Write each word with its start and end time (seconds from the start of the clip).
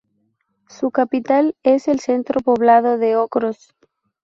Su 0.67 0.89
capital 0.89 1.55
es 1.61 1.87
el 1.87 1.99
centro 1.99 2.39
poblado 2.41 2.97
de 2.97 3.15
Ocros. 3.17 3.71